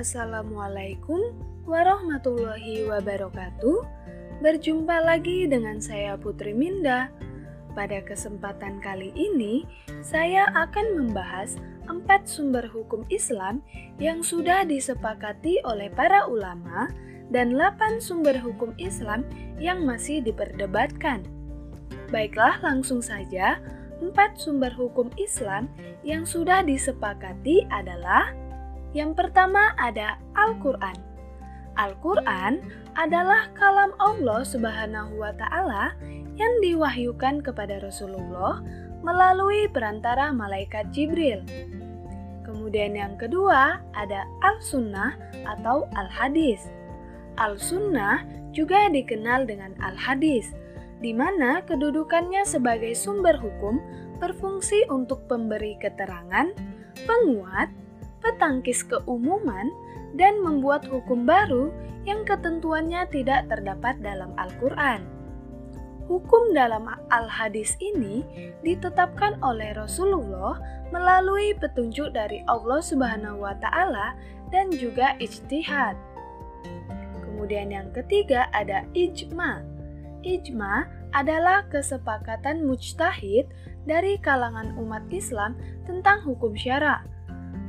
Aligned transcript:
Assalamualaikum 0.00 1.36
warahmatullahi 1.68 2.88
wabarakatuh. 2.88 3.84
Berjumpa 4.40 4.96
lagi 5.04 5.44
dengan 5.44 5.76
saya 5.76 6.16
Putri 6.16 6.56
Minda. 6.56 7.12
Pada 7.76 8.00
kesempatan 8.00 8.80
kali 8.80 9.12
ini, 9.12 9.68
saya 10.00 10.48
akan 10.56 11.04
membahas 11.04 11.60
empat 11.84 12.24
sumber 12.24 12.64
hukum 12.72 13.04
Islam 13.12 13.60
yang 14.00 14.24
sudah 14.24 14.64
disepakati 14.64 15.60
oleh 15.68 15.92
para 15.92 16.24
ulama 16.24 16.88
dan 17.28 17.52
8 17.52 18.00
sumber 18.00 18.40
hukum 18.40 18.72
Islam 18.80 19.28
yang 19.60 19.84
masih 19.84 20.24
diperdebatkan. 20.24 21.28
Baiklah, 22.08 22.56
langsung 22.64 23.04
saja. 23.04 23.60
Empat 24.00 24.40
sumber 24.40 24.72
hukum 24.72 25.12
Islam 25.20 25.68
yang 26.00 26.24
sudah 26.24 26.64
disepakati 26.64 27.68
adalah 27.68 28.32
yang 28.96 29.14
pertama 29.14 29.74
ada 29.78 30.18
Al-Quran. 30.34 30.96
Al-Quran 31.78 32.60
adalah 32.98 33.48
kalam 33.54 33.94
Allah 34.02 34.42
Subhanahu 34.42 35.16
wa 35.16 35.32
Ta'ala 35.32 35.94
yang 36.36 36.52
diwahyukan 36.60 37.40
kepada 37.40 37.78
Rasulullah 37.80 38.60
melalui 39.00 39.70
perantara 39.70 40.34
malaikat 40.34 40.90
Jibril. 40.92 41.40
Kemudian, 42.44 42.98
yang 42.98 43.14
kedua 43.14 43.78
ada 43.94 44.26
Al-Sunnah 44.42 45.16
atau 45.46 45.86
Al-Hadis. 45.94 46.66
Al-Sunnah 47.38 48.26
juga 48.50 48.90
dikenal 48.90 49.46
dengan 49.46 49.72
Al-Hadis 49.78 50.50
di 51.00 51.16
mana 51.16 51.64
kedudukannya 51.64 52.44
sebagai 52.44 52.92
sumber 52.92 53.38
hukum 53.40 53.80
berfungsi 54.20 54.84
untuk 54.92 55.24
pemberi 55.30 55.80
keterangan, 55.80 56.52
penguat, 57.08 57.72
petangkis 58.20 58.84
keumuman, 58.86 59.68
dan 60.14 60.42
membuat 60.42 60.86
hukum 60.86 61.26
baru 61.26 61.70
yang 62.02 62.26
ketentuannya 62.26 63.06
tidak 63.12 63.46
terdapat 63.46 63.98
dalam 64.02 64.34
Al-Quran. 64.40 65.06
Hukum 66.10 66.50
dalam 66.50 66.90
Al-Hadis 67.14 67.78
ini 67.78 68.26
ditetapkan 68.66 69.38
oleh 69.46 69.70
Rasulullah 69.78 70.58
melalui 70.90 71.54
petunjuk 71.54 72.10
dari 72.10 72.42
Allah 72.50 72.82
Subhanahu 72.82 73.46
wa 73.46 73.54
Ta'ala 73.62 74.18
dan 74.50 74.74
juga 74.74 75.14
ijtihad. 75.22 75.94
Kemudian, 77.22 77.70
yang 77.70 77.94
ketiga 77.94 78.50
ada 78.50 78.82
ijma 78.98 79.62
Ijma 80.20 80.84
adalah 81.16 81.64
kesepakatan 81.72 82.68
mujtahid 82.68 83.48
dari 83.88 84.20
kalangan 84.20 84.76
umat 84.76 85.08
Islam 85.08 85.56
tentang 85.88 86.20
hukum 86.28 86.52
syara. 86.52 87.00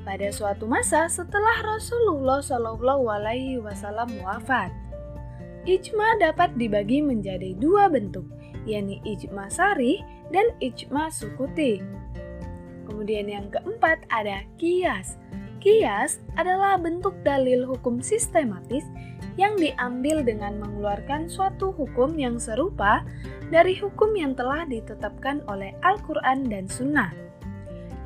Pada 0.00 0.32
suatu 0.32 0.64
masa 0.64 1.04
setelah 1.12 1.60
Rasulullah 1.60 2.40
Shallallahu 2.40 3.04
Alaihi 3.04 3.60
Wasallam 3.60 4.08
wafat, 4.24 4.72
ijma 5.68 6.16
dapat 6.16 6.56
dibagi 6.56 7.04
menjadi 7.04 7.52
dua 7.60 7.92
bentuk, 7.92 8.24
yakni 8.64 9.04
ijma 9.04 9.52
sari 9.52 10.00
dan 10.32 10.56
ijma 10.64 11.12
sukuti. 11.12 11.84
Kemudian 12.88 13.28
yang 13.28 13.46
keempat 13.52 14.08
ada 14.08 14.40
kias. 14.56 15.20
Kias 15.60 16.24
adalah 16.40 16.80
bentuk 16.80 17.12
dalil 17.20 17.68
hukum 17.68 18.00
sistematis 18.00 18.88
yang 19.36 19.52
diambil 19.60 20.24
dengan 20.24 20.56
mengeluarkan 20.56 21.28
suatu 21.28 21.76
hukum 21.76 22.16
yang 22.16 22.40
serupa 22.40 23.04
dari 23.52 23.76
hukum 23.76 24.16
yang 24.16 24.32
telah 24.32 24.64
ditetapkan 24.64 25.44
oleh 25.44 25.76
Al-Quran 25.84 26.48
dan 26.48 26.64
Sunnah. 26.64 27.12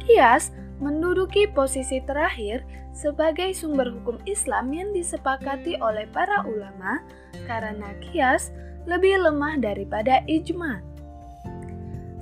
Kias 0.03 0.51
menduduki 0.83 1.47
posisi 1.51 2.03
terakhir 2.03 2.63
sebagai 2.95 3.51
sumber 3.55 3.91
hukum 3.91 4.19
Islam 4.27 4.71
yang 4.71 4.91
disepakati 4.95 5.79
oleh 5.83 6.07
para 6.11 6.47
ulama 6.47 7.03
karena 7.47 7.91
kias 8.03 8.55
lebih 8.87 9.19
lemah 9.23 9.59
daripada 9.59 10.23
ijma. 10.31 10.81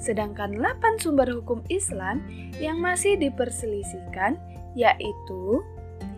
Sedangkan 0.03 0.59
8 0.59 0.99
sumber 0.99 1.31
hukum 1.31 1.63
Islam 1.71 2.27
yang 2.59 2.83
masih 2.83 3.15
diperselisihkan 3.21 4.35
yaitu 4.75 5.63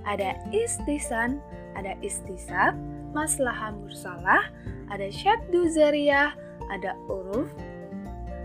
ada 0.09 0.39
istisan, 0.55 1.41
ada 1.77 1.93
istisab, 2.01 2.73
maslahah 3.13 3.77
mursalah, 3.77 4.49
ada 4.89 5.09
syaddu 5.13 5.69
zariyah, 5.69 6.33
ada 6.73 6.97
uruf, 7.09 7.51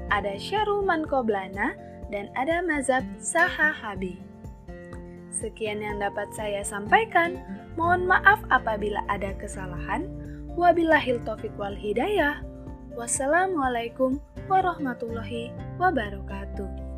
ada 0.10 0.36
syaruman 0.36 1.06
koblana, 1.06 1.76
dan 2.10 2.34
ada 2.34 2.62
mazhab 2.66 3.06
sahahabi. 3.22 4.18
Sekian 5.30 5.80
yang 5.80 6.04
dapat 6.04 6.28
saya 6.36 6.66
sampaikan. 6.66 7.40
Mohon 7.80 8.12
maaf 8.12 8.44
apabila 8.52 9.00
ada 9.08 9.32
kesalahan. 9.40 10.10
Wabillahil 10.60 11.24
taufiq 11.24 11.56
wal 11.56 11.78
hidayah. 11.78 12.44
Wassalamualaikum 12.98 14.20
warahmatullahi 14.52 15.56
wabarakatuh. 15.80 16.89